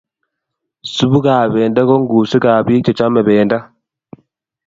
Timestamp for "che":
2.85-2.91